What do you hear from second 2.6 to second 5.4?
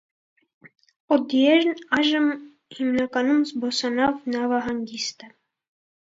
հիմնականում զբոսանավ նավահանգիստ է։